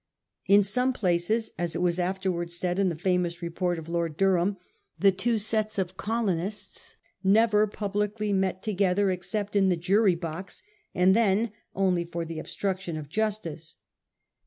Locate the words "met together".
8.33-9.11